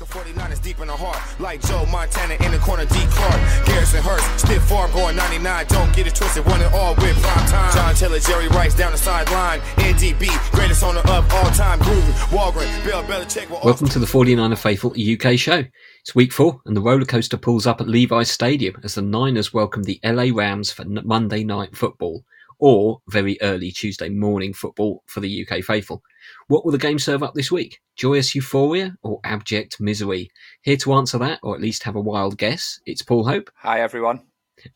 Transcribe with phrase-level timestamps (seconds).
[0.00, 1.18] Of 49 is deep in the heart.
[1.40, 2.94] Like Joe Montana in the corner, D.
[3.10, 3.66] Clark.
[3.66, 5.66] Garrison Hearst, stiff farm going 99.
[5.66, 7.74] Don't get it twisted, one and all with prime time.
[7.74, 9.58] John Taylor, Jerry Rice down the sideline.
[9.82, 11.80] NDB, greatest owner of all time.
[11.80, 13.50] Gruden, Walgren, Bill Belichick.
[13.64, 15.64] Welcome to the 49er Faithful UK show.
[16.02, 19.52] It's week four, and the roller coaster pulls up at Levi's Stadium as the Niners
[19.52, 22.24] welcome the LA Rams for Monday night football,
[22.58, 26.02] or very early Tuesday morning football for the UK faithful.
[26.48, 27.80] What will the game serve up this week?
[27.96, 30.30] Joyous euphoria or abject misery?
[30.62, 33.80] Here to answer that, or at least have a wild guess, it's Paul Hope Hi,
[33.80, 34.22] everyone.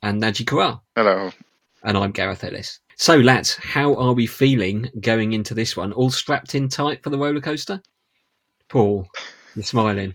[0.03, 0.83] and Naji Corral.
[0.97, 1.31] Hello.
[1.83, 2.79] And I'm Gareth Ellis.
[2.97, 5.93] So, lads, how are we feeling going into this one?
[5.93, 7.83] All strapped in tight for the roller coaster?
[8.69, 9.09] Paul,
[9.57, 10.15] you're smiling.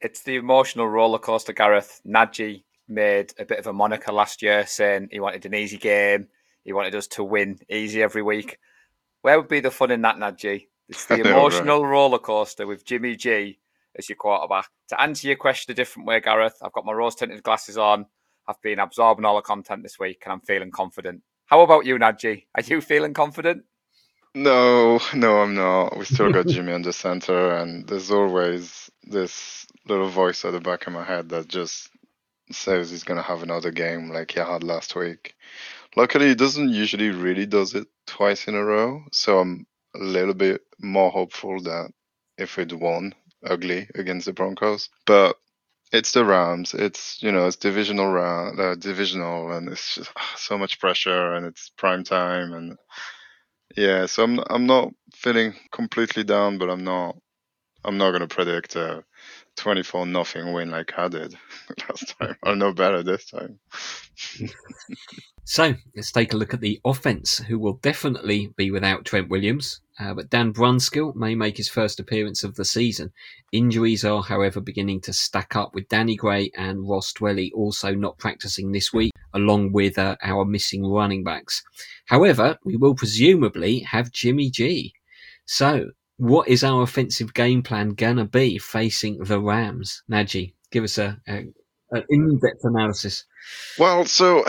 [0.00, 2.00] It's the emotional roller coaster, Gareth.
[2.06, 6.28] Nadji made a bit of a moniker last year saying he wanted an easy game.
[6.64, 8.58] He wanted us to win easy every week.
[9.22, 10.66] Where would be the fun in that, Nadji?
[10.88, 13.58] It's the emotional roller coaster with Jimmy G
[13.96, 14.68] as your quarterback.
[14.88, 18.06] To answer your question a different way, Gareth, I've got my rose tinted glasses on.
[18.48, 21.22] I've been absorbing all the content this week and I'm feeling confident.
[21.46, 22.46] How about you, Nadji?
[22.54, 23.64] Are you feeling confident?
[24.36, 25.96] No, no, I'm not.
[25.96, 30.60] We still got Jimmy on the center, and there's always this little voice at the
[30.60, 31.88] back of my head that just
[32.50, 35.34] says he's gonna have another game like he had last week.
[35.96, 40.34] Luckily, he doesn't usually really does it twice in a row, so I'm a little
[40.34, 41.90] bit more hopeful that
[42.38, 45.36] if we'd won ugly against the Broncos, but
[45.92, 46.74] it's the Rams.
[46.74, 51.34] It's you know it's divisional round, uh, divisional, and it's just ah, so much pressure,
[51.34, 52.78] and it's prime time, and
[53.76, 54.06] yeah.
[54.06, 57.16] So I'm I'm not feeling completely down, but I'm not
[57.84, 59.04] I'm not gonna predict a
[59.56, 61.34] 24 nothing win like I did
[61.88, 62.36] last time.
[62.42, 63.58] I'll know better this time.
[65.48, 69.80] So let's take a look at the offense, who will definitely be without Trent Williams.
[69.96, 73.12] Uh, but Dan Brunskill may make his first appearance of the season.
[73.52, 78.18] Injuries are, however, beginning to stack up with Danny Gray and Ross Dwelly also not
[78.18, 81.62] practicing this week, along with uh, our missing running backs.
[82.06, 84.94] However, we will presumably have Jimmy G.
[85.44, 90.02] So, what is our offensive game plan gonna be facing the Rams?
[90.10, 91.44] Najee, give us a, a
[91.92, 93.24] an in-depth analysis.
[93.78, 94.44] Well, so,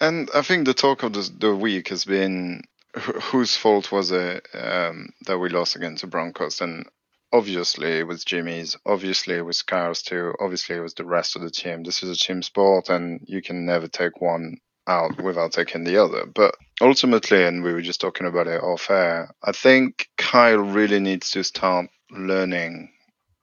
[0.00, 2.62] and I think the talk of the, the week has been
[2.94, 6.60] wh- whose fault was it um, that we lost against the Broncos?
[6.60, 6.86] And
[7.32, 11.42] obviously it was Jimmy's, obviously it was Kyle's too, obviously it was the rest of
[11.42, 11.82] the team.
[11.82, 16.02] This is a team sport and you can never take one out without taking the
[16.02, 16.26] other.
[16.26, 21.00] But ultimately, and we were just talking about it off air, I think Kyle really
[21.00, 22.92] needs to start learning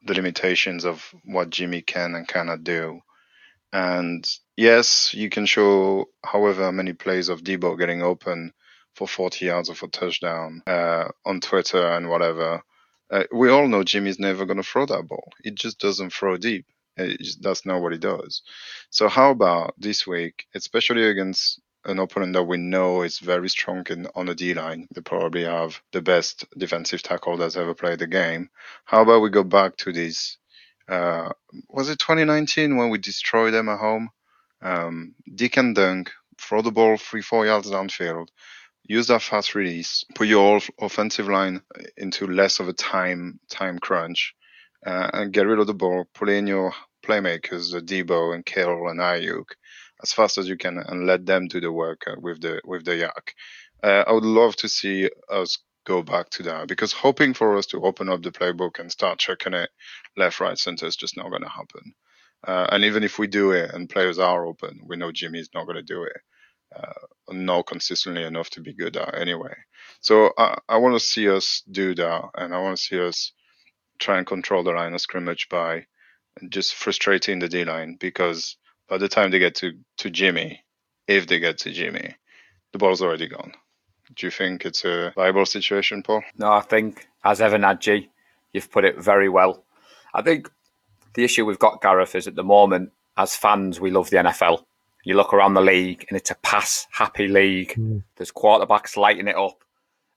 [0.05, 3.01] the limitations of what Jimmy can and cannot do.
[3.71, 4.27] And
[4.57, 8.53] yes, you can show however many plays of Deebo getting open
[8.95, 12.61] for 40 yards or for touchdown uh, on Twitter and whatever.
[13.11, 15.31] Uh, we all know Jimmy's never going to throw that ball.
[15.43, 16.65] He just doesn't throw deep.
[16.97, 18.41] It just- that's not what he does.
[18.89, 23.85] So how about this week, especially against an opponent that we know is very strong
[23.89, 24.87] in, on the D line?
[24.93, 28.49] They probably have the best defensive tackle that's ever played the game.
[28.85, 30.37] How about we go back to this?
[30.87, 31.29] Uh,
[31.69, 34.09] was it 2019 when we destroyed them at home?
[34.61, 38.27] Um, Dink and dunk, throw the ball three, four yards downfield,
[38.83, 41.61] use that fast release, put your offensive line
[41.95, 44.33] into less of a time time crunch,
[44.85, 46.05] uh, and get rid of the ball.
[46.13, 46.73] Put in your
[47.05, 49.45] playmakers, uh, Deebo and Kittle and Aiyuk,
[50.01, 52.85] as fast as you can, and let them do the work uh, with the with
[52.85, 53.33] the YAC.
[53.83, 57.65] Uh, I would love to see us go back to that because hoping for us
[57.67, 59.69] to open up the playbook and start checking it
[60.17, 61.93] left, right, center is just not going to happen.
[62.47, 65.65] Uh, and even if we do it and players are open, we know Jimmy's not
[65.65, 66.17] going to do it.
[66.75, 66.93] Uh,
[67.31, 69.55] not consistently enough to be good at anyway.
[70.01, 73.33] So I, I want to see us do that, and I want to see us
[73.97, 75.85] try and control the line of scrimmage by
[76.49, 78.55] just frustrating the D line because
[78.89, 80.63] by the time they get to, to Jimmy,
[81.07, 82.15] if they get to Jimmy,
[82.71, 83.53] the ball's already gone.
[84.15, 86.23] Do you think it's a viable situation, Paul?
[86.37, 88.09] No, I think, as ever, Nadji,
[88.53, 89.63] you've put it very well.
[90.13, 90.49] I think
[91.13, 94.63] the issue we've got, Gareth, is at the moment, as fans, we love the NFL.
[95.05, 97.73] You look around the league and it's a pass happy league.
[97.75, 97.99] Hmm.
[98.15, 99.63] There's quarterbacks lighting it up.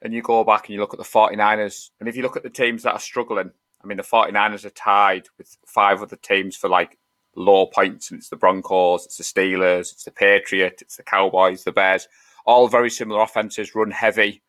[0.01, 1.91] And you go back and you look at the 49ers.
[2.01, 3.53] And if you look at the teams that are struggling,
[3.83, 6.99] I mean, the 49ers are tied with five other teams for like
[7.35, 8.11] low points.
[8.11, 12.09] And it's the Broncos, it's the Steelers, it's the Patriots, it's the Cowboys, the Bears.
[12.47, 14.43] All very similar offenses, run heavy.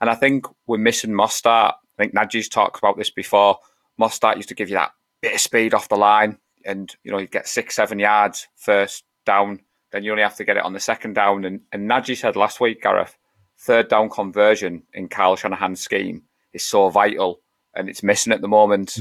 [0.00, 1.74] And I think we're missing Mostert.
[1.74, 3.58] I think Nadji's talked about this before.
[4.00, 4.92] Mostert used to give you that
[5.22, 9.04] bit of speed off the line, and you know you get six, seven yards first
[9.24, 9.60] down.
[9.92, 11.44] Then you only have to get it on the second down.
[11.44, 13.16] And, and Nadji said last week, Gareth,
[13.58, 17.40] third down conversion in Kyle Shanahan's scheme is so vital,
[17.74, 18.98] and it's missing at the moment.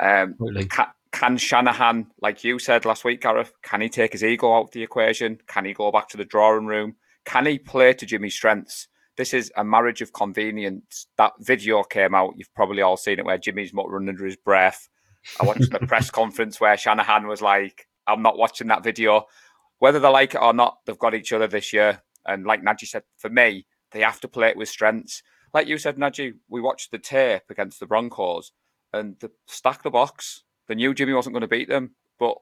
[0.00, 0.36] Um,
[0.70, 4.64] can, can Shanahan, like you said last week, Gareth, can he take his ego out
[4.64, 5.38] of the equation?
[5.46, 6.96] Can he go back to the drawing room?
[7.24, 8.88] Can he play to Jimmy's strengths?
[9.16, 11.06] This is a marriage of convenience.
[11.16, 12.34] That video came out.
[12.36, 14.88] You've probably all seen it where Jimmy's muttering under his breath.
[15.40, 19.24] I watched the press conference where Shanahan was like, I'm not watching that video.
[19.80, 22.02] Whether they like it or not, they've got each other this year.
[22.26, 25.22] And like Najee said, for me, they have to play it with strengths.
[25.52, 28.52] Like you said, Najee, we watched the tape against the Broncos
[28.92, 30.44] and the stack the box.
[30.68, 31.94] They knew Jimmy wasn't going to beat them.
[32.18, 32.36] But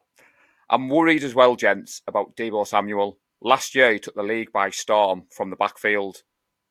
[0.68, 3.18] I'm worried as well, gents, about Deebo Samuel.
[3.40, 6.22] Last year, he took the league by storm from the backfield.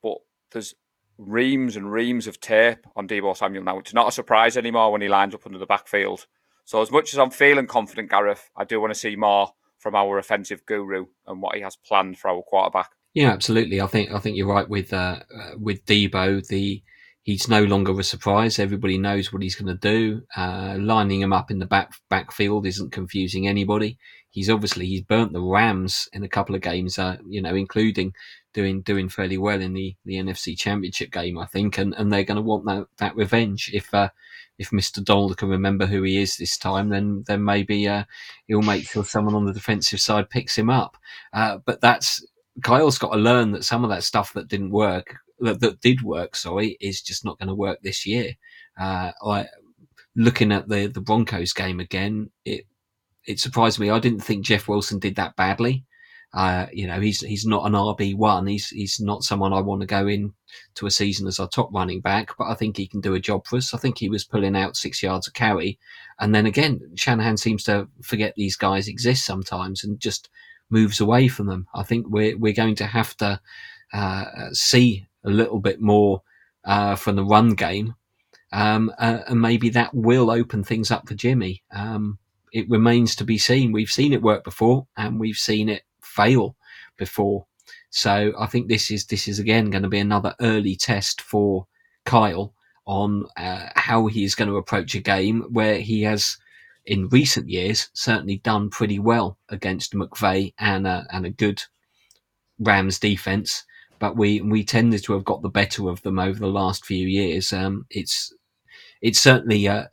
[0.04, 0.18] But
[0.52, 0.76] there's
[1.18, 3.80] reams and reams of tape on Deebo Samuel now.
[3.80, 6.28] It's not a surprise anymore when he lines up under the backfield.
[6.66, 9.96] So as much as I'm feeling confident, Gareth, I do want to see more from
[9.96, 12.90] our offensive guru and what he has planned for our quarterback.
[13.14, 13.80] Yeah, absolutely.
[13.80, 16.46] I think I think you're right with uh, uh, with Deebo.
[16.48, 16.84] The
[17.26, 18.60] he's no longer a surprise.
[18.60, 20.22] Everybody knows what he's going to do.
[20.38, 23.98] Uh, lining him up in the back backfield isn't confusing anybody.
[24.30, 28.14] He's obviously he's burnt the Rams in a couple of games, uh, you know, including
[28.54, 32.24] doing doing fairly well in the, the NFC Championship game, I think, and, and they're
[32.24, 33.72] going to want that, that revenge.
[33.74, 34.10] If uh,
[34.60, 38.04] if Mister Donald can remember who he is this time, then then maybe uh,
[38.46, 40.96] he'll make sure someone on the defensive side picks him up.
[41.34, 42.24] Uh, but that's
[42.62, 46.02] Kyle's got to learn that some of that stuff that didn't work, that, that did
[46.02, 48.34] work, sorry, is just not going to work this year.
[48.80, 49.48] Uh, I,
[50.16, 52.66] looking at the the Broncos game again, it
[53.26, 53.90] it surprised me.
[53.90, 55.84] I didn't think Jeff Wilson did that badly.
[56.34, 58.46] Uh, you know, he's he's not an RB one.
[58.46, 60.34] He's he's not someone I want to go in
[60.76, 63.22] to a season as our top running back, but I think he can do a
[63.22, 63.74] job for us.
[63.74, 65.80] I think he was pulling out six yards of carry,
[66.20, 70.30] and then again, Shanahan seems to forget these guys exist sometimes and just
[70.70, 71.68] moves away from them.
[71.74, 73.40] I think we're we're going to have to
[73.94, 76.22] uh, see a little bit more
[76.64, 77.96] uh, from the run game,
[78.52, 81.64] um, uh, and maybe that will open things up for Jimmy.
[81.72, 82.20] Um,
[82.52, 83.72] it remains to be seen.
[83.72, 86.56] We've seen it work before, and we've seen it fail
[86.98, 87.46] before.
[87.90, 91.68] So I think this is this is again going to be another early test for
[92.06, 92.54] Kyle
[92.86, 96.38] on uh, how he is going to approach a game where he has,
[96.86, 101.64] in recent years, certainly done pretty well against McVay and a, and a good
[102.60, 103.64] Rams defense.
[104.00, 107.08] But we we tended to have got the better of them over the last few
[107.08, 107.54] years.
[107.54, 108.34] Um, it's
[109.02, 109.90] it's certainly a,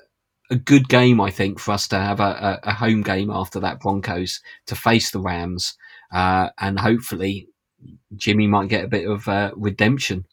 [0.50, 3.81] a good game, I think, for us to have a, a, home game after that
[3.81, 5.76] Broncos to face the Rams
[6.12, 7.49] uh, and hopefully
[8.16, 10.26] Jimmy might get a bit of uh, redemption,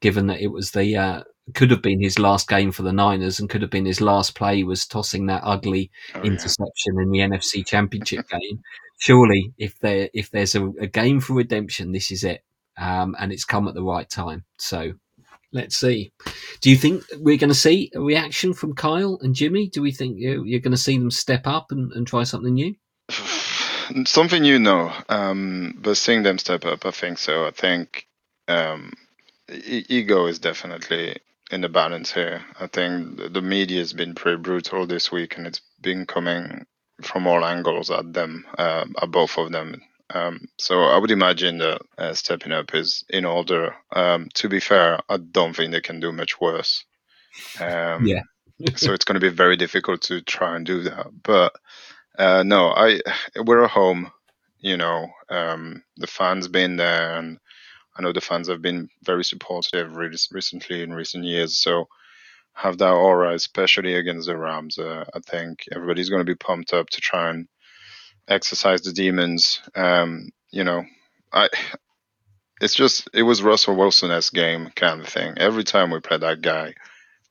[0.00, 1.22] given that it was the uh,
[1.54, 4.34] could have been his last game for the Niners and could have been his last
[4.34, 7.02] play was tossing that ugly oh, interception yeah.
[7.02, 8.62] in the NFC Championship game.
[8.98, 12.42] Surely, if there if there's a, a, game for redemption, this is it,
[12.78, 14.44] um, and it's come at the right time.
[14.58, 14.92] So.
[15.52, 16.12] Let's see.
[16.62, 19.68] Do you think we're going to see a reaction from Kyle and Jimmy?
[19.68, 22.54] Do we think you're, you're going to see them step up and, and try something
[22.54, 22.74] new?
[24.04, 27.46] something you know, um, but seeing them step up, I think so.
[27.46, 28.06] I think
[28.48, 28.92] um,
[29.52, 31.18] e- ego is definitely
[31.50, 32.42] in the balance here.
[32.58, 36.66] I think the media has been pretty brutal this week, and it's been coming
[37.02, 39.82] from all angles at them, uh, at both of them.
[40.10, 43.74] Um, so I would imagine that uh, stepping up is in order.
[43.94, 46.84] Um, to be fair, I don't think they can do much worse.
[47.60, 48.22] Um, yeah.
[48.76, 51.06] so it's going to be very difficult to try and do that.
[51.22, 51.54] But
[52.18, 53.00] uh, no, I
[53.44, 54.10] we're at home.
[54.58, 57.38] You know, um, the fans been there, and
[57.96, 61.58] I know the fans have been very supportive re- recently in recent years.
[61.58, 61.88] So
[62.54, 64.78] have that aura, especially against the Rams.
[64.78, 67.48] Uh, I think everybody's going to be pumped up to try and
[68.28, 69.60] exercise the demons.
[69.74, 70.84] Um, you know,
[71.32, 71.48] I.
[72.60, 75.34] It's just it was Russell Wilson game kind of thing.
[75.36, 76.74] Every time we play that guy,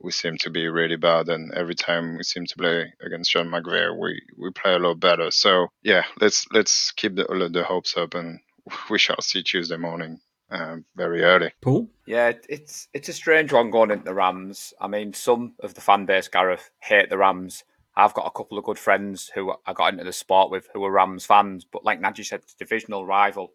[0.04, 3.48] we seem to be really bad, and every time we seem to play against Sean
[3.48, 5.32] McVay, we we play a lot better.
[5.32, 8.40] So yeah, let's let's keep the the hopes up, and
[8.90, 10.20] we shall see Tuesday morning.
[10.52, 11.52] Um, very early.
[11.62, 11.90] Paul?
[12.06, 14.74] Yeah, it's it's a strange one going into the Rams.
[14.80, 17.64] I mean, some of the fan base, Gareth, hate the Rams.
[17.96, 20.84] I've got a couple of good friends who I got into the sport with who
[20.84, 23.54] are Rams fans, but like Najee said, it's a divisional rival.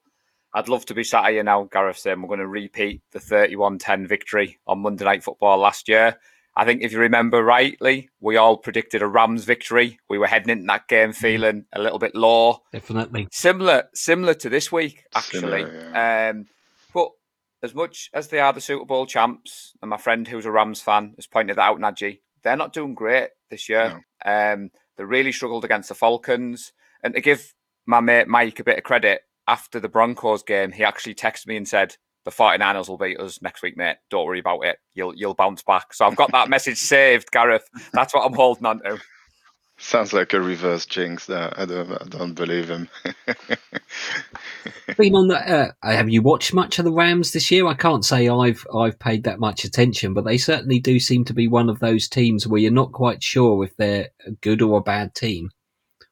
[0.54, 3.78] I'd love to be sat here now, Gareth, saying we're going to repeat the 31
[3.78, 6.16] 10 victory on Monday Night Football last year.
[6.56, 10.00] I think if you remember rightly, we all predicted a Rams victory.
[10.08, 11.20] We were heading into that game mm-hmm.
[11.20, 12.62] feeling a little bit low.
[12.72, 13.28] Definitely.
[13.30, 15.40] Similar similar to this week, actually.
[15.40, 16.30] Similar, yeah.
[16.30, 16.46] um,
[16.92, 17.10] but
[17.62, 20.80] as much as they are the Super Bowl champs, and my friend who's a Rams
[20.80, 24.02] fan has pointed that out, Najee, they're not doing great this year.
[24.24, 24.54] No.
[24.54, 26.72] Um, they really struggled against the Falcons.
[27.02, 27.54] And to give
[27.86, 31.56] my mate Mike a bit of credit, after the Broncos game, he actually texted me
[31.56, 33.96] and said, the 49ers will beat us next week, mate.
[34.10, 34.78] Don't worry about it.
[34.92, 35.94] You'll you'll bounce back.
[35.94, 37.66] So I've got that message saved, Gareth.
[37.94, 38.98] That's what I'm holding on to.
[39.80, 41.52] Sounds like a reverse jinx there.
[41.56, 42.88] I don't, I don't believe him.
[44.96, 47.64] Been on the, uh, have you watched much of the Rams this year?
[47.66, 51.32] I can't say I've I've paid that much attention, but they certainly do seem to
[51.32, 54.78] be one of those teams where you're not quite sure if they're a good or
[54.78, 55.50] a bad team.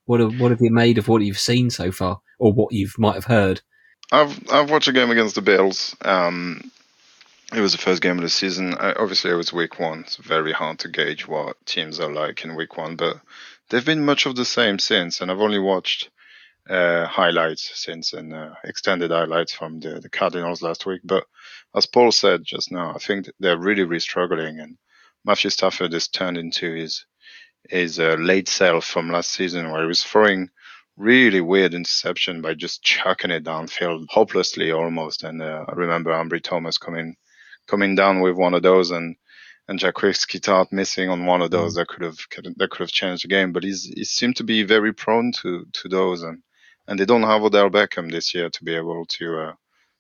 [0.05, 2.89] What have, what have you made of what you've seen so far, or what you
[2.99, 3.63] might have heard?
[4.13, 5.97] I've I've watched a game against the Bills.
[6.03, 6.71] Um,
[7.53, 8.75] it was the first game of the season.
[8.75, 10.01] I, obviously, it was week one.
[10.01, 13.21] It's very hard to gauge what teams are like in week one, but
[13.71, 15.21] they've been much of the same since.
[15.21, 16.11] And I've only watched
[16.69, 21.01] uh, highlights since and uh, extended highlights from the, the Cardinals last week.
[21.05, 21.25] But
[21.75, 24.61] as Paul said just now, I think they're really, really struggling.
[24.61, 24.77] And
[25.25, 27.05] Matthew Stafford has turned into his
[27.69, 30.51] his uh, late self from last season, where he was throwing
[30.97, 35.25] really weird interception by just chucking it downfield hopelessly almost.
[35.25, 37.17] And uh, I remember Ambry Thomas coming
[37.67, 39.17] coming down with one of those and
[39.69, 41.77] and Jaquiski Tartt missing on one of those mm.
[41.77, 42.19] that could have
[42.57, 43.53] that could have changed the game.
[43.53, 46.43] But he's he seemed to be very prone to to those and
[46.89, 49.53] and they don't have Odell Beckham this year to be able to uh,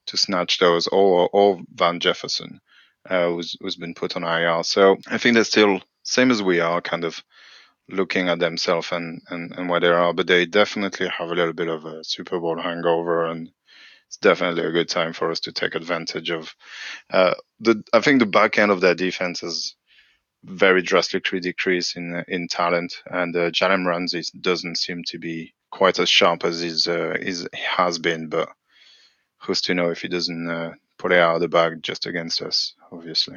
[0.06, 2.60] to snatch those or or Van Jefferson
[3.08, 4.62] uh, who's who's been put on IR.
[4.62, 7.22] So I think they're still same as we are, kind of
[7.88, 11.52] looking at themselves and, and, and where they are, but they definitely have a little
[11.52, 13.50] bit of a Super Bowl hangover, and
[14.08, 16.54] it's definitely a good time for us to take advantage of.
[17.10, 19.74] Uh, the I think the back end of their defense has
[20.44, 25.98] very drastically decreased in in talent, and uh, Jalen Ramsey doesn't seem to be quite
[25.98, 28.48] as sharp as he's, uh, he's he has been, but
[29.38, 32.40] who's to know if he doesn't uh, pull it out of the bag just against
[32.42, 33.36] us, obviously.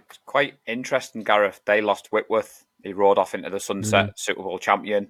[0.00, 1.62] It's quite interesting, Gareth.
[1.64, 4.18] They lost Whitworth he rode off into the sunset, mm.
[4.18, 5.08] Super Bowl champion.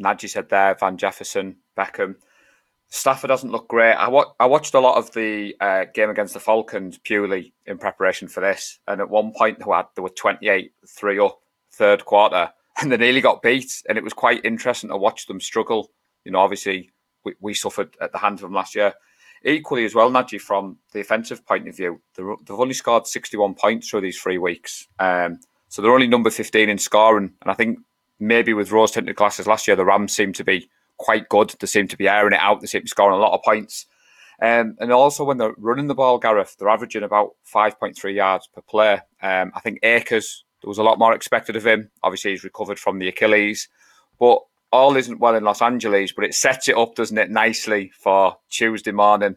[0.00, 2.16] Najee said there, Van Jefferson, Beckham.
[2.90, 3.92] Stafford doesn't look great.
[3.92, 7.78] I, wa- I watched a lot of the uh, game against the Falcons purely in
[7.78, 8.78] preparation for this.
[8.86, 11.38] And at one point, they, had, they were 28 3 up,
[11.72, 13.82] third quarter, and they nearly got beat.
[13.88, 15.90] And it was quite interesting to watch them struggle.
[16.24, 16.90] You know, obviously,
[17.24, 18.94] we, we suffered at the hands of them last year.
[19.44, 23.88] Equally, as well, Najee, from the offensive point of view, they've only scored 61 points
[23.88, 24.88] through these three weeks.
[24.98, 27.34] Um, so they're only number 15 in scoring.
[27.42, 27.78] And I think
[28.18, 30.68] maybe with rose tinted glasses last year, the Rams seem to be
[30.98, 31.54] quite good.
[31.58, 32.60] They seem to be airing it out.
[32.60, 33.86] They seem to be scoring a lot of points.
[34.40, 38.60] Um, and also when they're running the ball, Gareth, they're averaging about 5.3 yards per
[38.60, 39.00] play.
[39.22, 41.90] Um, I think Akers, there was a lot more expected of him.
[42.02, 43.68] Obviously, he's recovered from the Achilles.
[44.20, 44.40] But
[44.70, 48.36] all isn't well in Los Angeles, but it sets it up, doesn't it, nicely for
[48.50, 49.36] Tuesday morning.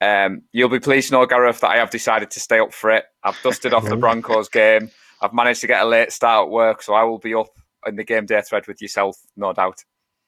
[0.00, 2.90] Um, you'll be pleased to know, Gareth, that I have decided to stay up for
[2.90, 3.04] it.
[3.22, 4.90] I've dusted off the Broncos game.
[5.20, 7.50] I've managed to get a late start at work, so I will be up
[7.86, 9.84] in the game day thread with yourself, no doubt.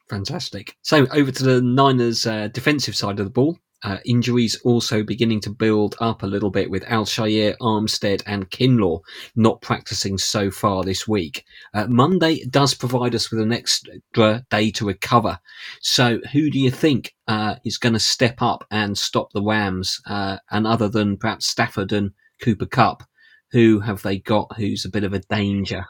[0.08, 0.76] Fantastic.
[0.82, 3.58] So over to the Niners' uh, defensive side of the ball.
[3.84, 9.00] Uh, injuries also beginning to build up a little bit with Al-Shaair, Armstead, and Kinlaw
[9.34, 11.44] not practicing so far this week.
[11.74, 15.40] Uh, Monday does provide us with an extra day to recover.
[15.80, 20.00] So, who do you think uh, is going to step up and stop the Rams?
[20.06, 23.02] Uh, and other than perhaps Stafford and Cooper Kupp,
[23.50, 25.86] who have they got who's a bit of a danger?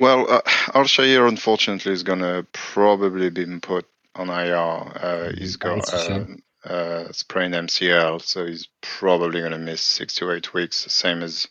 [0.00, 0.40] Well, uh,
[0.74, 4.56] Al-Shaair unfortunately is going to probably be put on IR.
[4.56, 6.24] Uh, he's got uh,
[6.64, 11.48] uh, sprained MCL, so he's probably going to miss six to eight weeks, same as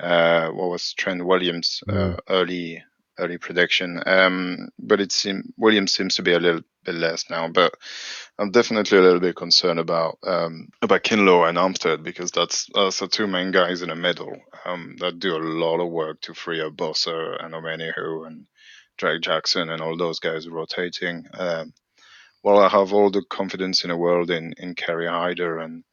[0.00, 2.18] uh, what was Trent Williams' mm.
[2.28, 2.82] early
[3.20, 4.02] early prediction.
[4.06, 7.48] Um, but it seems Williams seems to be a little bit less now.
[7.48, 7.74] But
[8.38, 13.00] I'm definitely a little bit concerned about um, about Kinlaw and Armstead because that's that's
[13.00, 16.34] the two main guys in the middle um, that do a lot of work to
[16.34, 18.46] free up Bosa and Omenihu and
[18.96, 21.26] Drake Jackson and all those guys rotating.
[21.34, 21.72] Um,
[22.42, 25.84] well, I have all the confidence in the world in in Kerry Hyder and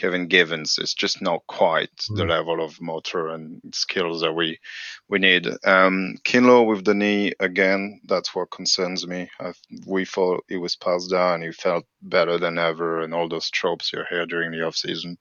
[0.00, 2.16] Kevin Givens is just not quite mm.
[2.16, 4.58] the level of motor and skills that we
[5.10, 5.46] we need.
[5.62, 9.28] Um, Kinlaw with the knee again, that's what concerns me.
[9.38, 9.52] i
[9.86, 13.92] we thought he was passed down, he felt better than ever, and all those tropes
[13.92, 15.18] you hear during the off season.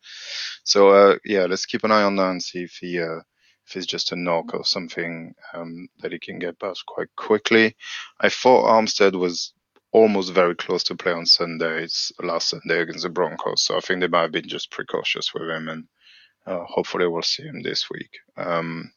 [0.64, 3.02] So uh, yeah, let's keep an eye on that and see if he.
[3.02, 3.20] Uh,
[3.68, 7.76] if it's just a knock or something um, that he can get past quite quickly.
[8.20, 9.54] I thought Armstead was
[9.92, 11.84] almost very close to play on Sunday.
[11.84, 15.34] It's last Sunday against the Broncos, so I think they might have been just precautious
[15.34, 15.86] with him, and
[16.46, 18.20] uh, hopefully we'll see him this week.
[18.38, 18.92] Um,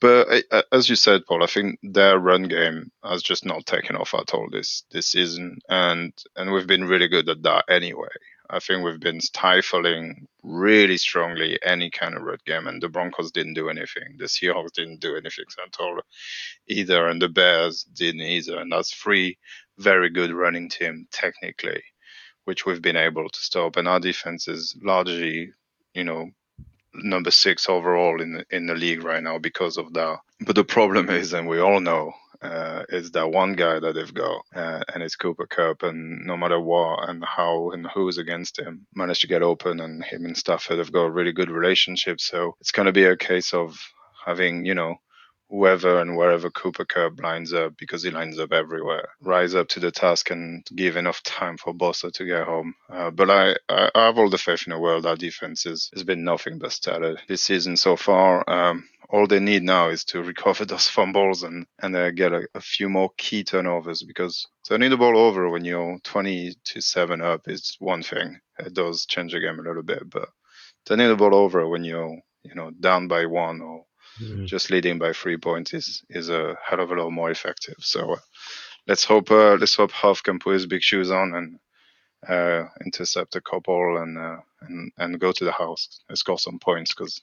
[0.00, 3.96] but uh, as you said, Paul, I think their run game has just not taken
[3.96, 8.08] off at all this this season, and and we've been really good at that anyway.
[8.50, 13.32] I think we've been stifling really strongly any kind of run game, and the Broncos
[13.32, 14.16] didn't do anything.
[14.18, 16.00] The Seahawks didn't do anything at all
[16.68, 18.58] either, and the Bears didn't either.
[18.58, 19.38] And that's three
[19.78, 21.82] very good running team technically,
[22.44, 23.76] which we've been able to stop.
[23.76, 25.50] And our defense is largely
[25.96, 26.30] you know,
[26.94, 30.18] number six overall in in the league right now because of that.
[30.40, 32.12] But the problem is, and we all know,
[32.42, 35.82] uh, is that one guy that they've got, uh, and it's Cooper Kupp.
[35.82, 40.04] and no matter what and how and who's against him, managed to get open, and
[40.04, 42.20] him and Stafford have got a really good relationship.
[42.20, 43.78] So it's going to be a case of
[44.24, 44.96] having, you know,
[45.48, 49.80] whoever and wherever Cooper Kupp lines up, because he lines up everywhere, rise up to
[49.80, 52.74] the task and give enough time for Bosa to get home.
[52.90, 55.06] Uh, but I, I, have all the faith in the world.
[55.06, 58.48] Our defense has been nothing but stellar this season so far.
[58.48, 62.46] Um, all they need now is to recover those fumbles and and uh, get a,
[62.54, 67.20] a, few more key turnovers because turning the ball over when you're 20 to 7
[67.20, 70.28] up is one thing it does change the game a little bit but
[70.86, 73.84] turning the ball over when you're you know down by one or
[74.20, 74.44] mm-hmm.
[74.46, 77.76] just leading by three points is is a hell of a lot more effective.
[77.80, 78.20] So uh,
[78.86, 81.58] let's hope uh, let's hope Huff can put his big shoes on and
[82.28, 86.58] uh, intercept a couple and uh, and and go to the house and score some
[86.58, 87.20] points because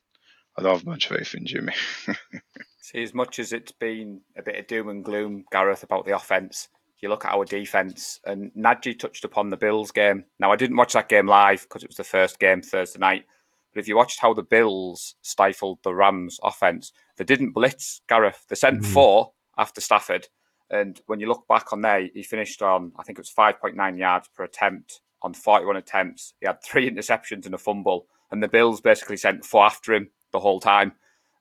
[0.58, 1.74] I don't have much faith in Jimmy.
[2.82, 6.16] See, as much as it's been a bit of doom and gloom, Gareth, about the
[6.16, 6.70] offense,
[7.02, 10.26] you look at our defense, and Nadji touched upon the Bills game.
[10.40, 13.26] Now, I didn't watch that game live because it was the first game Thursday night,
[13.74, 18.46] but if you watched how the Bills stifled the Rams' offense, they didn't blitz Gareth.
[18.48, 18.86] They sent mm.
[18.86, 20.28] four after Stafford.
[20.70, 23.98] And when you look back on there, he finished on, I think it was 5.9
[23.98, 26.34] yards per attempt on 41 attempts.
[26.40, 28.08] He had three interceptions and a fumble.
[28.32, 30.92] And the Bills basically sent four after him the whole time.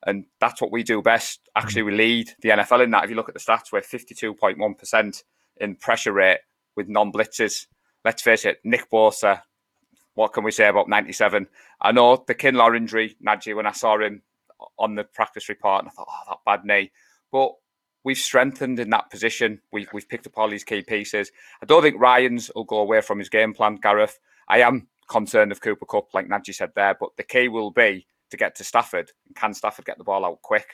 [0.05, 1.41] And that's what we do best.
[1.55, 1.85] Actually, mm.
[1.85, 3.03] we lead the NFL in that.
[3.03, 5.23] If you look at the stats, we're 52.1%
[5.57, 6.39] in pressure rate
[6.75, 7.67] with non blitzes.
[8.05, 9.41] Let's face it, Nick Bosa
[10.15, 11.47] what can we say about 97?
[11.81, 14.21] I know the Kinlaw injury, Nadji, when I saw him
[14.77, 16.91] on the practice report, and I thought, oh, that bad knee.
[17.31, 17.53] But
[18.03, 19.61] we've strengthened in that position.
[19.71, 21.31] We've, we've picked up all these key pieces.
[21.61, 24.19] I don't think Ryans will go away from his game plan, Gareth.
[24.47, 28.05] I am concerned of Cooper Kupp, like Nadji said there, but the key will be
[28.33, 29.11] to get to Stafford.
[29.35, 30.65] Can Stafford get the ball out quick?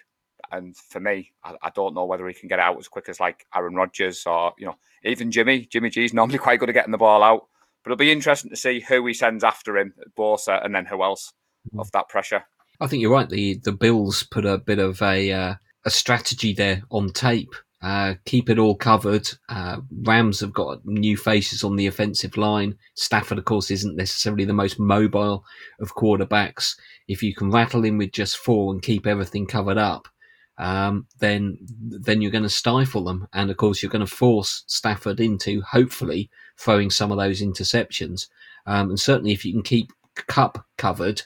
[0.50, 3.20] And for me, I, I, don't know whether he can get out as quick as
[3.20, 5.66] like Aaron Rodgers or, you know, even Jimmy.
[5.66, 7.48] Jimmy G is normally quite good at getting the ball out.
[7.84, 10.86] But it'll be interesting to see who he sends after him, at Bosa, and then
[10.86, 11.34] who else
[11.68, 11.82] mm-hmm.
[11.82, 12.46] of that pressure.
[12.80, 13.30] I think you're right.
[13.30, 17.54] The the Bills put a bit of a uh, a strategy there on tape.
[17.82, 19.30] Uh, keep it all covered.
[19.48, 22.78] Uh, Rams have got new faces on the offensive line.
[22.96, 25.46] Stafford, of course, isn't necessarily the most mobile
[25.80, 26.76] of quarterbacks.
[27.08, 30.10] If you can rattle him with just four and keep everything covered up,
[30.58, 34.66] um, then then you're going to stifle them, and of course you're going to force
[34.68, 38.28] Stafford into hopefully throwing some of those interceptions.
[38.66, 39.94] Um, and certainly, if you can keep
[40.28, 41.22] Kupp covered,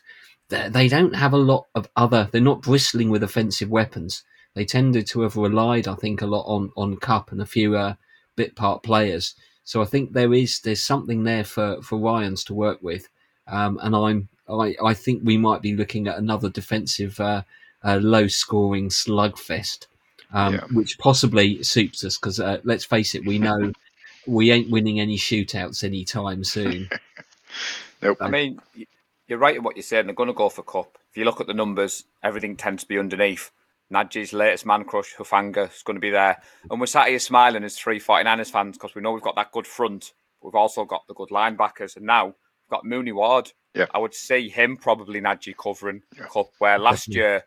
[0.50, 2.30] they don't have a lot of other.
[2.32, 4.24] They're not bristling with offensive weapons.
[4.56, 7.76] They tended to have relied, I think, a lot on on Kupp and a few
[7.76, 7.96] uh,
[8.36, 9.36] bit part players.
[9.64, 13.10] So I think there is there's something there for for Ryans to work with,
[13.48, 17.44] um, and I'm I, I think we might be looking at another defensive uh,
[17.84, 19.88] uh, low scoring slugfest,
[20.34, 20.66] um, yeah.
[20.72, 23.72] which possibly suits us because uh, let's face it, we know
[24.28, 26.90] we ain't winning any shootouts anytime soon.
[28.02, 28.18] nope.
[28.22, 28.60] I mean,
[29.28, 30.06] you're right in what you're saying.
[30.06, 30.98] They're going to go for Kupp.
[31.12, 33.52] If you look at the numbers, everything tends to be underneath.
[33.94, 36.42] Nadji's latest man crush, Hufanga, is going to be there.
[36.70, 39.52] And we're sat here smiling as three 49ers fans because we know we've got that
[39.52, 40.14] good front.
[40.42, 41.96] We've also got the good linebackers.
[41.96, 42.34] And now we've
[42.70, 43.52] got Mooney Ward.
[43.76, 43.86] Yeah.
[43.94, 46.26] I would see him probably Nadji covering yeah.
[46.26, 47.44] Kupp, where last year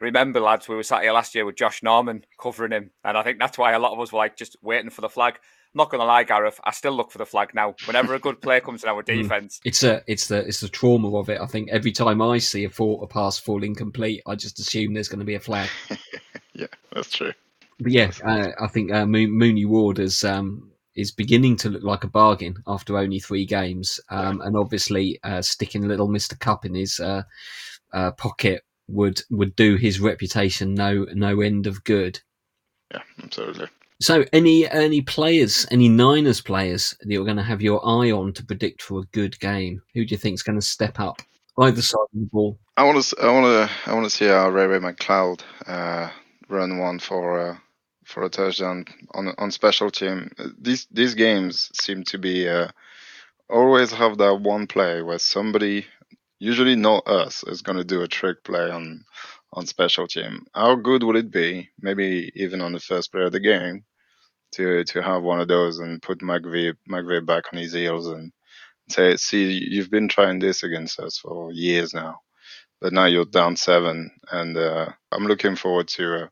[0.00, 3.22] remember, lads, we were sat here last year with Josh Norman covering him, and I
[3.22, 5.38] think that's why a lot of us were like just waiting for the flag.
[5.72, 6.58] I'm not going to lie, Gareth.
[6.64, 7.76] I still look for the flag now.
[7.86, 9.16] Whenever a good player comes in our hmm.
[9.22, 11.40] defense, it's a, it's the, it's the trauma of it.
[11.40, 14.94] I think every time I see a, fall, a pass fall incomplete, I just assume
[14.94, 15.68] there's going to be a flag.
[16.54, 17.32] yeah, that's true.
[17.78, 22.04] But yeah, uh, I think uh, Mooney Ward is um, is beginning to look like
[22.04, 24.46] a bargain after only three games, um, yeah.
[24.46, 27.22] and obviously uh, sticking little Mister Kupp in his uh,
[27.94, 32.20] uh, pocket would would do his reputation no no end of good.
[32.92, 33.68] Yeah, absolutely.
[34.00, 38.32] So, any any players, any Niners players that you're going to have your eye on
[38.34, 39.82] to predict for a good game?
[39.94, 41.20] Who do you think is going to step up
[41.58, 42.58] either side of the ball?
[42.78, 46.08] I want to, I want to, I want to see uh, Ray Ray McCloud uh,
[46.48, 47.56] run one for uh,
[48.06, 50.30] for a touchdown on on special team.
[50.58, 52.68] These these games seem to be uh,
[53.50, 55.86] always have that one play where somebody
[56.38, 59.04] usually not us is going to do a trick play on
[59.52, 60.46] on special team.
[60.54, 63.84] How good would it be, maybe even on the first play of the game,
[64.52, 68.32] to to have one of those and put McVay McVay back on his heels and
[68.88, 72.20] say, see, you've been trying this against us for years now,
[72.80, 76.24] but now you're down seven, and uh, I'm looking forward to.
[76.24, 76.30] a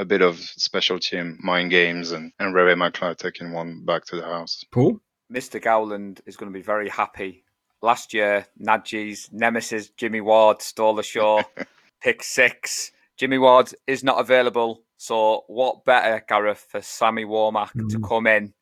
[0.00, 4.14] a bit of special team mind games and, and Ray McCloud taking one back to
[4.16, 4.64] the house.
[4.70, 5.00] Paul?
[5.28, 5.60] Mr.
[5.60, 7.42] Gowland is going to be very happy
[7.82, 11.42] last year, Nadji's nemesis Jimmy Ward stole the show,
[12.02, 12.92] pick six.
[13.16, 17.88] Jimmy Ward is not available, so what better, Gareth, for Sammy Womack mm.
[17.90, 18.52] to come in,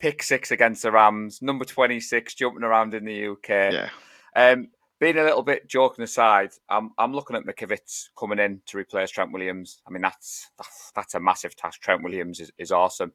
[0.00, 3.48] pick six against the Rams, number twenty six, jumping around in the UK.
[3.48, 3.88] Yeah.
[4.34, 8.78] Um, being a little bit joking aside, I'm I'm looking at McKivitz coming in to
[8.78, 9.80] replace Trent Williams.
[9.86, 11.80] I mean, that's that's, that's a massive task.
[11.80, 13.12] Trent Williams is, is awesome.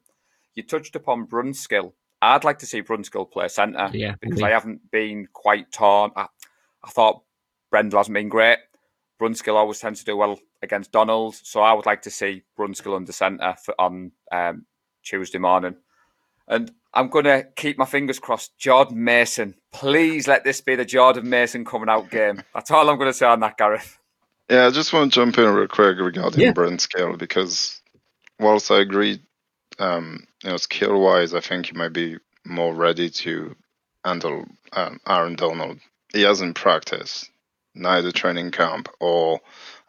[0.54, 1.92] You touched upon Brunskill.
[2.22, 6.12] I'd like to see Brunskill play centre yeah, because I haven't been quite torn.
[6.16, 6.26] I,
[6.82, 7.22] I thought
[7.70, 8.58] Brendel hasn't been great.
[9.20, 12.96] Brunskill always tends to do well against Donald, so I would like to see Brunskill
[12.96, 14.66] under centre for, on um,
[15.02, 15.76] Tuesday morning.
[16.48, 18.56] And I'm going to keep my fingers crossed.
[18.58, 22.42] Jordan Mason, please let this be the Jordan Mason coming out game.
[22.54, 23.98] That's all I'm going to say on that, Gareth.
[24.50, 26.52] Yeah, I just want to jump in real quick regarding yeah.
[26.52, 27.80] Brunskill because
[28.40, 29.20] whilst I agree
[29.78, 33.54] um, you know, skill wise, I think he might be more ready to
[34.04, 35.78] handle um, Aaron Donald.
[36.12, 37.30] He hasn't practiced
[37.74, 39.40] neither training camp or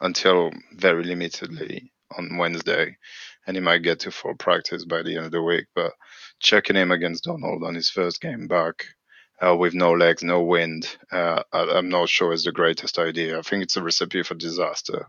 [0.01, 2.97] until very limitedly on Wednesday,
[3.47, 5.67] and he might get to full practice by the end of the week.
[5.73, 5.93] But
[6.39, 8.85] checking him against Donald on his first game back
[9.41, 13.39] uh, with no legs, no wind, uh, I, am not sure is the greatest idea.
[13.39, 15.07] I think it's a recipe for disaster.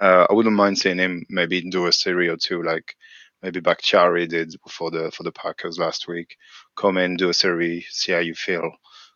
[0.00, 2.94] Uh, I wouldn't mind seeing him maybe do a series or two like
[3.42, 6.36] maybe Bakhtiari did for the for the Packers last week.
[6.76, 8.70] Come in, do a series, see how you feel.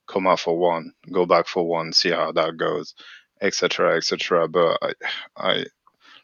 [0.09, 2.95] Come out for one, go back for one, see how that goes,
[3.41, 4.49] etc., etc.
[4.49, 4.93] But I,
[5.37, 5.65] I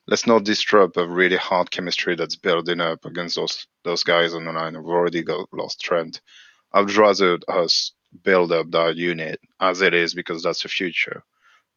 [0.07, 4.45] let's not disrupt a really hard chemistry that's building up against those those guys on
[4.45, 6.21] the line who've already got lost Trent.
[6.73, 11.23] I'd rather us build up that unit as it is because that's the future,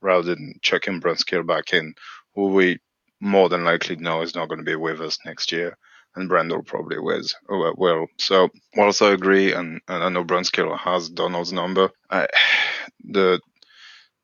[0.02, 1.93] rather than chucking Brunskill back in,
[2.36, 2.80] who we
[3.21, 5.78] more than likely know is not going to be with us next year
[6.15, 8.08] and Brendel probably was uh, will.
[8.17, 12.28] So whilst I agree, and, and I know Brunskill has Donald's number, I,
[13.04, 13.39] the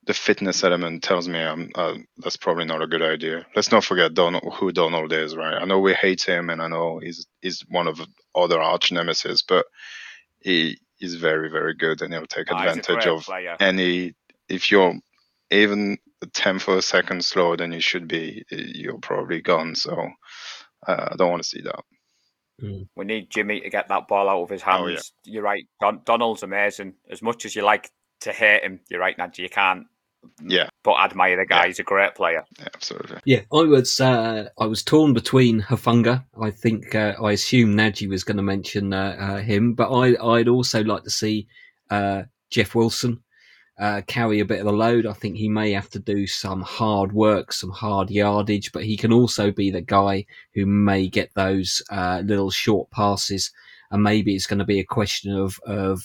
[0.05, 3.45] the fitness element tells me um, uh, that's probably not a good idea.
[3.55, 5.61] Let's not forget Donald, who Donald is, right?
[5.61, 7.99] I know we hate him, and I know he's he's one of
[8.35, 9.65] other arch nemesis, but
[10.39, 13.57] he is very very good, and he'll take advantage of player.
[13.59, 14.13] any.
[14.47, 14.93] If you're
[15.49, 19.73] even a tenth of a second slower than you should be, you're probably gone.
[19.73, 20.09] So
[20.87, 21.83] uh, I don't want to see that.
[22.61, 22.87] Mm.
[22.95, 24.81] We need Jimmy to get that ball out of his hands.
[24.83, 24.99] Oh, yeah.
[25.23, 25.65] You're right.
[25.81, 26.93] Don- Donald's amazing.
[27.09, 27.89] As much as you like
[28.21, 29.39] to hate him, you're right, Nadji.
[29.39, 29.87] You can't.
[30.43, 30.69] Yeah.
[30.83, 31.61] But admire the guy.
[31.61, 31.67] Yeah.
[31.67, 32.43] He's a great player.
[32.59, 33.17] Yeah, absolutely.
[33.25, 36.25] Yeah, I was uh, I was torn between Hufanga.
[36.39, 40.15] I think uh, I assume Nadji was going to mention uh, uh, him, but I
[40.23, 41.47] I'd also like to see
[41.89, 43.21] uh, Jeff Wilson
[43.79, 45.05] uh, carry a bit of the load.
[45.05, 48.97] I think he may have to do some hard work, some hard yardage, but he
[48.97, 53.51] can also be the guy who may get those uh, little short passes.
[53.91, 56.03] And maybe it's going to be a question of, of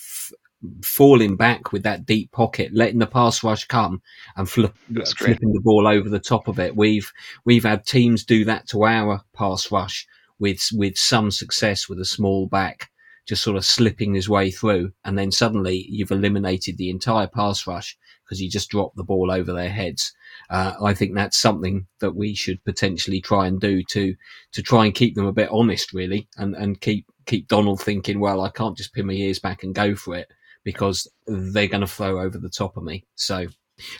[0.83, 4.01] falling back with that deep pocket, letting the pass rush come
[4.35, 4.75] and flip,
[5.17, 6.75] flipping the ball over the top of it.
[6.75, 7.11] We've,
[7.45, 10.07] we've had teams do that to our pass rush
[10.39, 12.91] with, with some success with a small back
[13.27, 14.91] just sort of slipping his way through.
[15.05, 19.31] And then suddenly you've eliminated the entire pass rush because you just dropped the ball
[19.31, 20.13] over their heads.
[20.49, 24.15] Uh, I think that's something that we should potentially try and do to,
[24.53, 28.19] to try and keep them a bit honest, really, and, and keep, keep Donald thinking,
[28.19, 30.31] well, I can't just pin my ears back and go for it
[30.63, 33.05] because they're going to flow over the top of me.
[33.15, 33.47] So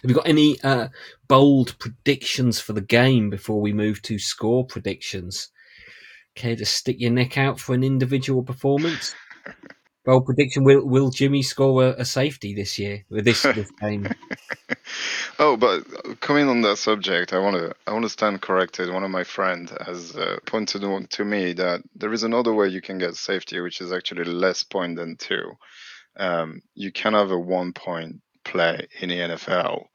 [0.02, 0.90] have you got any uh,
[1.28, 5.50] bold predictions for the game before we move to score predictions?
[6.36, 9.16] Care to stick your neck out for an individual performance?
[10.04, 14.08] Bold prediction: Will Will Jimmy score a, a safety this year with this, this game?
[15.38, 15.84] oh, but
[16.22, 18.92] coming on that subject, I want to I want to stand corrected.
[18.92, 22.82] One of my friends has uh, pointed to me that there is another way you
[22.82, 25.52] can get safety, which is actually less point than two.
[26.18, 29.86] Um, you can have a one point play in the NFL,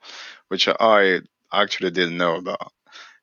[0.48, 1.20] which I
[1.52, 2.72] actually didn't know about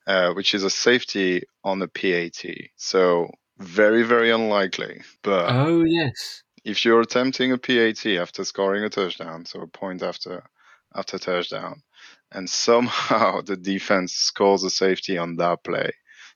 [0.07, 2.43] uh, which is a safety on the PAT.
[2.75, 5.01] So very, very unlikely.
[5.21, 10.03] But oh yes, if you're attempting a PAT after scoring a touchdown, so a point
[10.03, 10.43] after
[10.95, 11.81] after touchdown,
[12.31, 15.91] and somehow the defense scores a safety on that play,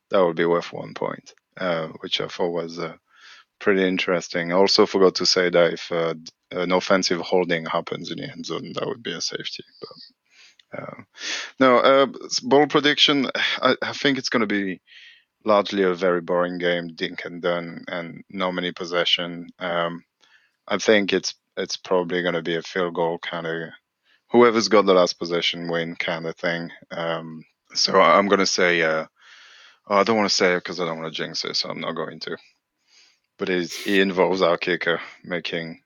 [0.10, 2.96] that would be worth one point, uh, which I thought was uh,
[3.60, 4.52] pretty interesting.
[4.52, 6.15] I also forgot to say that if uh,
[6.52, 9.63] an offensive holding happens in the end zone, that would be a safety.
[9.82, 11.02] But uh,
[11.60, 12.08] no, uh,
[12.43, 13.30] ball prediction.
[13.36, 14.82] I, I think it's going to be
[15.46, 19.48] largely a very boring game, dink and done, and no many possession.
[19.60, 20.04] Um,
[20.67, 23.70] I think it's it's probably going to be a field goal kind of.
[24.32, 26.70] Whoever's got the last possession win kind of thing.
[26.91, 28.82] Um, so I'm going to say.
[28.82, 29.06] Uh,
[29.89, 31.80] I don't want to say it because I don't want to jinx it, so I'm
[31.80, 32.38] not going to.
[33.38, 35.82] But it involves our kicker making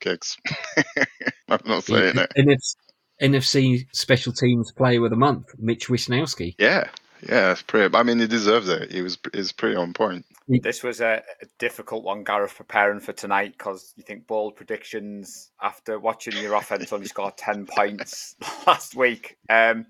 [0.00, 0.36] kicks.
[1.48, 2.32] I'm not saying it.
[2.36, 2.76] NFC,
[3.22, 6.54] NFC Special Teams Player of the Month, Mitch Wisnowski.
[6.58, 6.88] Yeah,
[7.28, 7.94] yeah, it's pretty.
[7.94, 8.92] I mean, he deserves it.
[8.92, 10.24] He was is pretty on point.
[10.48, 15.50] This was a, a difficult one, Gareth, preparing for tonight because you think bold predictions
[15.62, 18.34] after watching your offense only score 10 points
[18.66, 19.36] last week.
[19.48, 19.86] Um,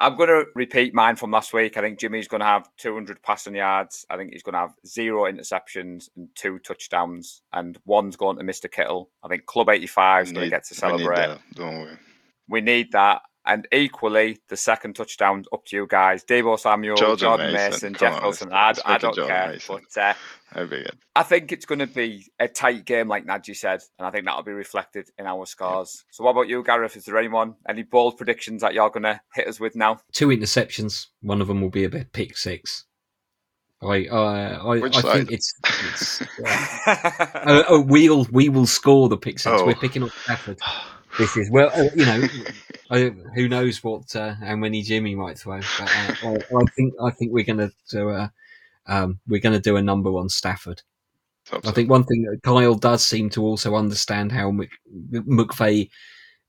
[0.00, 1.76] I'm going to repeat mine from last week.
[1.76, 4.04] I think Jimmy's going to have 200 passing yards.
[4.10, 8.44] I think he's going to have zero interceptions and two touchdowns, and one's going to
[8.44, 8.70] Mr.
[8.70, 9.10] Kittle.
[9.22, 11.06] I think Club 85 is going to get to celebrate.
[11.06, 11.90] We need that, don't we?
[12.48, 13.22] We need that.
[13.44, 16.24] And equally, the second touchdown up to you guys.
[16.24, 18.52] Deebo Samuel, Jordan Jordan, Mason, Mason, Jeff on, Wilson.
[18.52, 19.48] I, I don't Jordan care.
[19.48, 19.80] Mason.
[19.94, 20.14] But uh,
[20.52, 20.98] That'd be good.
[21.16, 24.26] I think it's going to be a tight game, like Nadji said, and I think
[24.26, 26.04] that'll be reflected in our scores.
[26.10, 26.96] So, what about you, Gareth?
[26.96, 29.98] Is there anyone, any bold predictions that you're going to hit us with now?
[30.12, 31.06] Two interceptions.
[31.22, 32.84] One of them will be a bit pick six.
[33.82, 35.12] I, uh, I, Which I side?
[35.12, 35.54] think it's.
[35.64, 37.30] it's yeah.
[37.46, 39.60] uh, oh, we'll we will score the pick six.
[39.60, 39.66] Oh.
[39.66, 40.58] We're picking up Stafford.
[41.18, 42.26] This is well, uh, you know,
[42.92, 45.60] I, who knows what uh, how many Jimmy might throw.
[45.78, 48.30] But, uh, I, I think I think we're gonna do a
[48.86, 50.82] um, we're gonna do a number on Stafford.
[51.50, 51.74] Hope I so.
[51.74, 54.70] think one thing that Kyle does seem to also understand how Mc,
[55.10, 55.88] McVay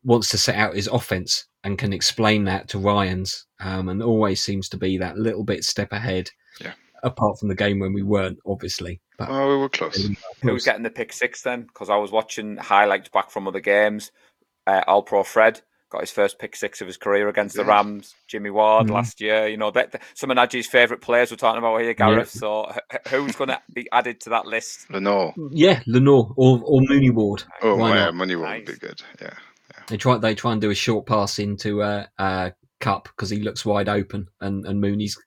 [0.03, 4.43] wants to set out his offense and can explain that to Ryans, um, and always
[4.43, 6.29] seems to be that little bit step ahead.
[6.59, 6.73] Yeah.
[7.03, 9.01] Apart from the game when we weren't, obviously.
[9.17, 10.09] But Oh, we were close.
[10.41, 11.63] Who's getting the pick six then?
[11.63, 14.11] Because I was watching highlights back from other games.
[14.67, 15.61] Uh, All Pro Fred
[15.93, 18.15] got his first pick six of his career against the Rams.
[18.27, 18.91] Jimmy Ward Mhm.
[18.93, 19.47] last year.
[19.47, 22.31] You know, that, that- some of Nadji's favourite players we're talking about here, Gareth.
[22.31, 24.89] So, h- h- who's going to be added to that list?
[24.91, 25.33] Lenoir.
[25.51, 27.43] yeah, Lenoir or or Mooney Ward.
[27.61, 28.15] Oh, Why yeah, not?
[28.15, 28.65] money will Nice.
[28.65, 29.01] be good.
[29.21, 29.33] Yeah.
[29.87, 33.39] They try they try and do a short pass into uh, uh, Kupp because he
[33.39, 35.17] looks wide open, and, and Mooney's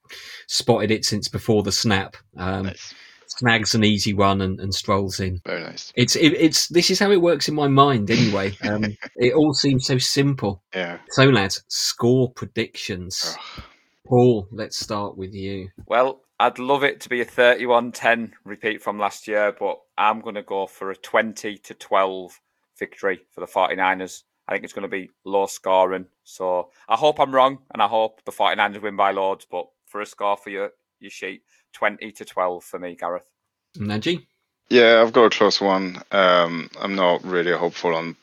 [0.46, 2.16] spotted it since before the snap.
[2.36, 2.94] Um, Nice.
[3.38, 5.40] Snags an easy one and, and strolls in.
[5.44, 5.92] Very nice.
[5.94, 8.56] It's it, it's this is how it works in my mind anyway.
[8.62, 10.62] Um, it all seems so simple.
[10.74, 10.98] Yeah.
[11.10, 13.36] So lads, score predictions.
[13.58, 13.64] Ugh.
[14.06, 15.68] Paul, let's start with you.
[15.86, 20.20] Well, I'd love it to be a 31 10 repeat from last year, but I'm
[20.20, 22.40] going to go for a 20 to 12
[22.78, 24.22] victory for the 49ers.
[24.46, 26.06] I think it's going to be low scoring.
[26.24, 30.00] So I hope I'm wrong and I hope the 49ers win by loads, but for
[30.00, 30.70] a score for your,
[31.00, 31.42] your sheet,
[31.76, 33.28] 20 to 12 for me, Gareth.
[33.76, 34.26] Najee?
[34.70, 36.00] Yeah, I've got a close one.
[36.10, 38.16] Um, I'm not really hopeful on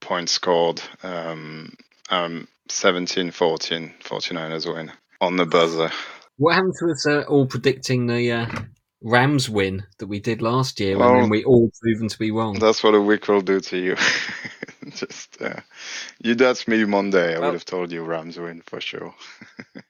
[0.00, 0.82] points scored.
[1.02, 1.72] Um,
[2.10, 4.92] um, 17 14, 49ers win
[5.22, 5.90] on the buzzer.
[6.36, 8.46] What happened to us uh, all predicting the uh,
[9.02, 12.30] Rams win that we did last year, and Well- then we all proven to be
[12.30, 12.58] wrong?
[12.58, 13.96] That's what a week will do to you.
[14.90, 15.60] Just, uh,
[16.22, 17.34] you that's me Monday.
[17.34, 19.14] I Well- would have told you Rams win for sure.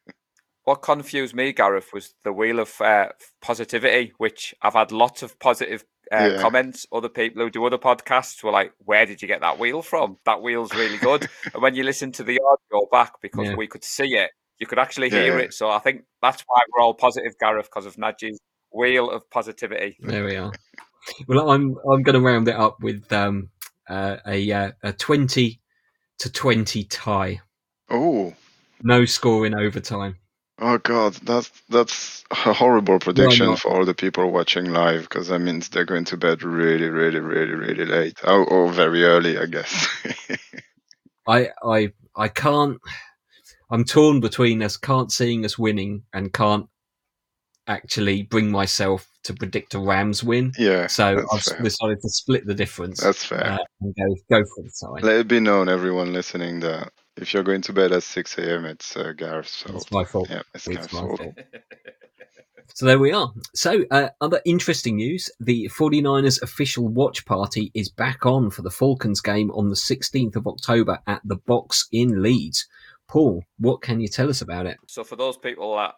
[0.68, 3.08] What confused me, Gareth, was the wheel of uh,
[3.40, 6.42] positivity, which I've had lots of positive uh, Yeah.
[6.42, 6.84] comments.
[6.92, 10.18] Other people who do other podcasts were like, "Where did you get that wheel from?
[10.26, 13.56] That wheel's really good." and when you listen to the audio back, because Yeah.
[13.56, 15.44] we could see it, you could actually hear Yeah.
[15.46, 15.54] it.
[15.54, 18.38] So I think that's why we're all positive, Gareth, because of Nadji's
[18.70, 19.96] wheel of positivity.
[20.00, 20.52] There we are.
[21.26, 23.48] Well, I'm I'm going to round it up with um,
[23.88, 25.62] uh, a uh, a twenty
[26.18, 27.40] to twenty tie.
[27.88, 28.34] Oh,
[28.82, 30.16] No score in overtime.
[30.58, 33.58] Oh God, that's that's a horrible prediction not?
[33.60, 37.20] for all the people watching live because that means they're going to bed really, really,
[37.20, 38.18] really, really late.
[38.24, 39.86] Oh, or very early, I guess.
[41.26, 42.78] I I I can't.
[43.70, 46.66] I'm torn between us can't seeing us winning and can't
[47.66, 50.52] actually bring myself to predict a Rams win.
[50.58, 51.62] yeah, So I've fair.
[51.62, 53.44] decided to split the difference That's fair.
[53.46, 55.06] uh, and go go for the tie.
[55.06, 58.64] Let it be known, everyone listening, that if you're going to bed at 6 a.m.,
[58.64, 59.82] it's uh, Gareth's fault.
[59.82, 60.28] It's my fault.
[60.30, 61.18] Yeah, it's, It's Gareth's my fault.
[61.18, 61.34] fault.
[62.74, 63.32] So there we are.
[63.54, 68.70] So, uh, other interesting news the 49ers official watch party is back on for the
[68.70, 72.68] Falcons game on the 16th of October at the Box in Leeds.
[73.08, 74.76] Paul, what can you tell us about it?
[74.86, 75.94] So for those people that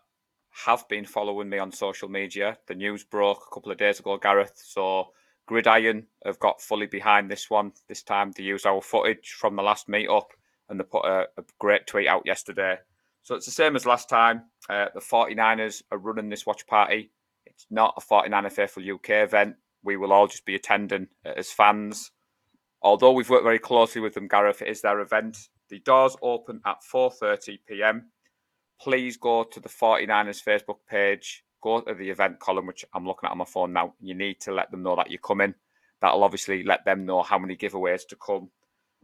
[0.65, 4.17] have been following me on social media, the news broke a couple of days ago,
[4.17, 4.63] Gareth.
[4.65, 5.09] So
[5.47, 7.73] Gridiron have got fully behind this one.
[7.89, 10.27] This time they used our footage from the last meetup
[10.71, 12.79] and they put a, a great tweet out yesterday.
[13.23, 14.45] So it's the same as last time.
[14.69, 17.11] Uh, the 49ers are running this watch party.
[17.45, 19.57] It's not a 49er Faithful UK event.
[19.83, 22.13] We will all just be attending uh, as fans.
[22.83, 25.37] Although we've worked very closely with them, Gareth, it is their event.
[25.69, 28.07] The doors open at 4:30 p.m
[28.81, 33.27] please go to the 49ers Facebook page, go to the event column, which I'm looking
[33.27, 33.95] at on my phone now.
[34.01, 35.55] You need to let them know that you're coming.
[36.01, 38.51] That'll obviously let them know how many giveaways to come.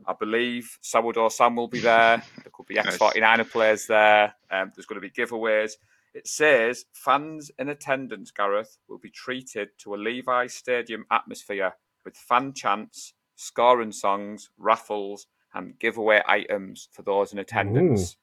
[0.06, 2.22] I believe Sourdough Sam will be there.
[2.36, 4.34] There could be ex 49er players there.
[4.50, 5.72] Um, there's going to be giveaways.
[6.14, 11.72] It says fans in attendance, Gareth, will be treated to a Levi Stadium atmosphere
[12.04, 18.12] with fan chants, scoring songs, raffles, and giveaway items for those in attendance.
[18.12, 18.16] Ooh.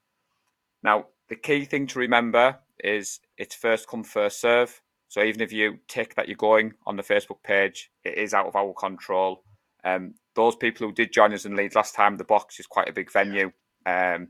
[0.83, 4.81] Now, the key thing to remember is it's first come, first serve.
[5.07, 8.47] So even if you tick that you're going on the Facebook page, it is out
[8.47, 9.43] of our control.
[9.84, 12.89] Um, those people who did join us in Leeds last time, the box is quite
[12.89, 13.52] a big venue.
[13.86, 14.30] Um,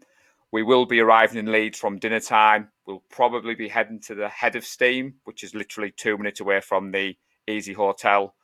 [0.51, 2.69] we will be arriving in Leeds from dinner time.
[2.85, 6.61] We'll probably be heading to the head of steam, which is literally two minutes away
[6.61, 7.15] from the
[7.47, 8.35] Easy Hotel.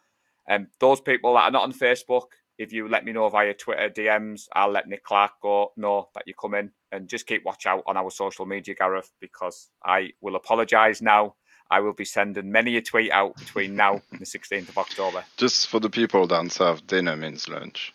[0.50, 3.90] Um, those people that are not on Facebook, if you let me know via Twitter
[3.90, 6.72] DMs, I'll let Nick Clark go know that you're coming.
[6.92, 11.36] and just keep watch out on our social media, Gareth, because I will apologise now.
[11.72, 15.24] I will be sending many a tweet out between now and the 16th of October.
[15.38, 17.94] Just for the people down south, dinner means lunch.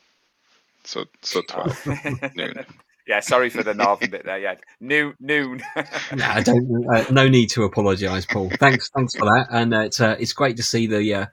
[0.84, 1.86] So, so 12
[2.36, 2.66] noon.
[3.06, 4.38] Yeah, sorry for the northern bit there.
[4.38, 5.62] Yeah, noon, noon.
[6.14, 6.86] no, I don't.
[6.90, 8.50] Uh, no need to apologise, Paul.
[8.58, 9.48] Thanks, thanks for that.
[9.50, 11.28] And uh, it's uh, it's great to see the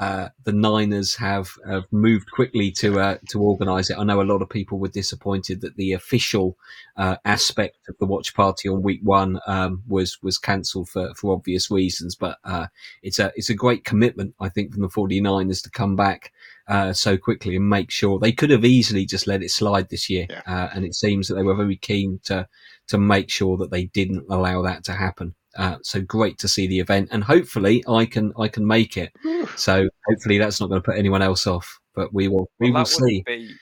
[0.00, 3.98] uh, uh, the Niners have, have moved quickly to uh, to organise it.
[3.98, 6.56] I know a lot of people were disappointed that the official
[6.96, 11.32] uh, aspect of the watch party on week one um, was was cancelled for, for
[11.32, 12.66] obvious reasons, but uh,
[13.02, 16.32] it's a it's a great commitment I think from the 49ers to come back
[16.68, 20.10] uh, so quickly and make sure they could have easily just let it slide this
[20.10, 20.70] year, yeah.
[20.74, 22.48] and it seems that they were very keen to
[22.88, 25.34] to make sure that they didn't allow that to happen.
[25.56, 29.12] Uh, so great to see the event, and hopefully I can I can make it.
[29.56, 32.82] so hopefully that's not going to put anyone else off, but we will we well,
[32.82, 33.22] will see.
[33.26, 33.54] Be,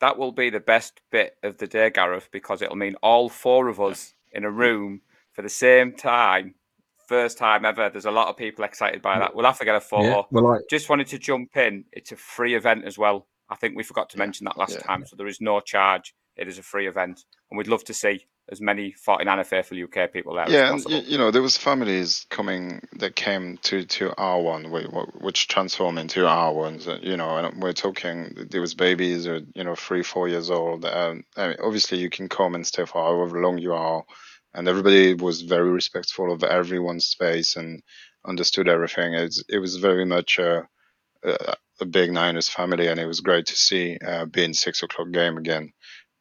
[0.00, 3.68] that will be the best bit of the day, Gareth, because it'll mean all four
[3.68, 5.00] of us in a room
[5.32, 6.54] for the same time.
[7.08, 7.90] First time ever.
[7.90, 9.34] There's a lot of people excited by that.
[9.34, 10.04] We'll have to get a photo.
[10.04, 10.58] Yeah, well, I...
[10.70, 11.84] Just wanted to jump in.
[11.92, 13.26] It's a free event as well.
[13.50, 15.04] I think we forgot to mention that last yeah, time.
[15.04, 16.14] So there is no charge.
[16.36, 19.82] It is a free event, and we'd love to see as many fighting 49er faithful
[19.82, 20.50] UK people there.
[20.50, 24.64] Yeah, and you know there was families coming that came to to our one,
[25.20, 26.86] which transformed into our ones.
[26.86, 30.50] Uh, you know, and we're talking there was babies or you know three, four years
[30.50, 30.84] old.
[30.84, 34.04] Um, I mean, obviously you can come and stay for however long you are,
[34.52, 37.82] and everybody was very respectful of everyone's space and
[38.26, 39.14] understood everything.
[39.14, 40.66] It's, it was very much a,
[41.22, 45.10] a, a big Niners family, and it was great to see uh, being six o'clock
[45.12, 45.72] game again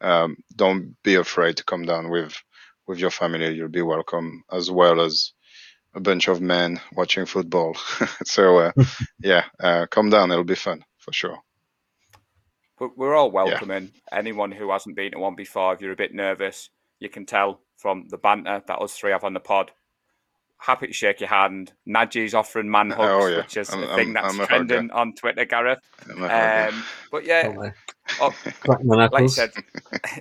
[0.03, 2.35] um, don't be afraid to come down with
[2.87, 3.53] with your family.
[3.53, 5.31] You'll be welcome, as well as
[5.95, 7.75] a bunch of men watching football.
[8.25, 8.71] so uh,
[9.19, 10.31] yeah, uh, come down.
[10.31, 11.39] It'll be fun for sure.
[12.79, 14.17] We're all welcoming yeah.
[14.17, 15.73] anyone who hasn't been to one before.
[15.73, 19.23] If you're a bit nervous, you can tell from the banter that us three have
[19.23, 19.71] on the pod
[20.63, 21.73] happy to shake your hand.
[21.87, 23.37] Najee's offering man hugs, oh, yeah.
[23.37, 25.79] which is I'm, a thing that's trending on Twitter, Gareth.
[26.09, 27.71] Um, but yeah,
[28.21, 28.33] oh,
[28.83, 29.51] like I said,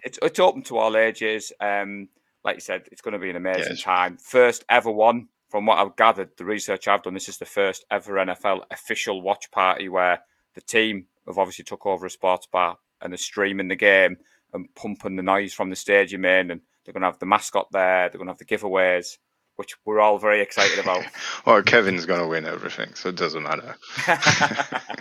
[0.04, 1.52] it's, it's open to all ages.
[1.60, 2.08] Um,
[2.44, 4.18] like you said, it's going to be an amazing yeah, time.
[4.18, 7.84] First ever one, from what I've gathered, the research I've done, this is the first
[7.90, 10.20] ever NFL official watch party where
[10.54, 14.16] the team have obviously took over a sports bar and are streaming the game
[14.52, 17.68] and pumping the noise from the stadium in, and they're going to have the mascot
[17.70, 18.08] there.
[18.08, 19.18] They're going to have the giveaways
[19.56, 21.04] which we're all very excited about.
[21.46, 23.76] well, Kevin's going to win everything, so it doesn't matter.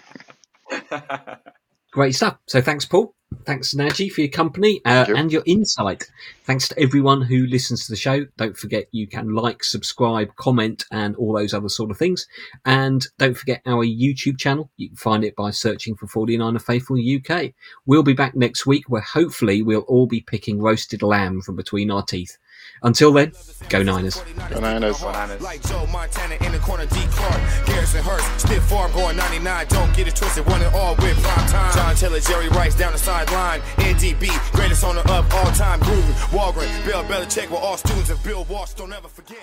[1.92, 2.38] Great stuff.
[2.48, 3.14] So thanks, Paul.
[3.46, 5.16] Thanks, Naji, for your company uh, you.
[5.16, 6.10] and your insight.
[6.44, 8.26] Thanks to everyone who listens to the show.
[8.38, 12.28] Don't forget you can like, subscribe, comment, and all those other sort of things.
[12.66, 14.70] And don't forget our YouTube channel.
[14.78, 17.54] You can find it by searching for 49er Faithful UK.
[17.86, 21.90] We'll be back next week where hopefully we'll all be picking roasted lamb from between
[21.90, 22.38] our teeth.
[22.84, 23.32] Until then,
[23.70, 24.22] go Niners.
[24.50, 25.02] Go Niners.
[25.42, 27.42] Like Joe Montana in the corner, D Clark.
[27.68, 29.68] Garrison Hearst, stiff farm going 99.
[29.70, 31.74] Don't get it twisted, one and all with prime time.
[31.74, 33.62] John Taylor, Jerry Rice down the sideline.
[33.78, 35.80] NDB, greatest owner of all time.
[35.82, 38.74] Gruden, Holmgren, Bill Belichick, were all students of Bill Walsh.
[38.74, 39.38] Don't ever forget.